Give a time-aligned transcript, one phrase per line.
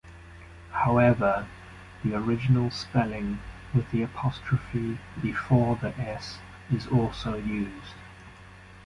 [0.71, 1.45] However,
[2.03, 3.37] the original spelling
[3.71, 6.39] with the apostrophe before the "s"
[6.73, 7.93] is also used.